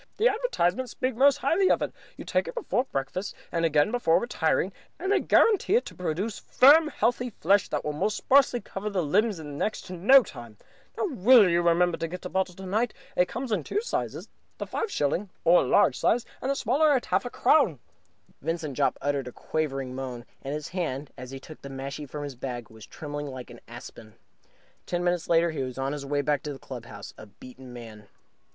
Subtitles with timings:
[0.17, 1.93] The advertisements speak most highly of it.
[2.17, 6.39] You take it before breakfast and again before retiring, and they guarantee it to produce
[6.39, 10.57] firm, healthy flesh on the most sparsely covered limbs in next to no time.
[10.97, 12.95] Now, will you remember to get a bottle tonight?
[13.15, 14.27] It comes in two sizes,
[14.57, 17.75] the five shilling (or large size) and the smaller at half a crown.
[17.75, 17.75] G.
[17.75, 17.75] K.
[17.75, 20.25] Chesterton writes that he used it regularly for years." Vincent Jopp uttered a quavering moan,
[20.41, 23.61] and his hand, as he took the mashie from his bag, was trembling like an
[23.67, 24.15] aspen.
[24.87, 27.71] Ten minutes later, he was on his way back to the club house, a beaten
[27.71, 28.07] man.